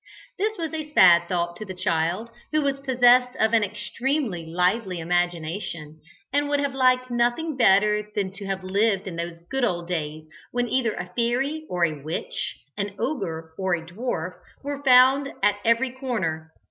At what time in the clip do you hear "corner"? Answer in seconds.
15.91-16.51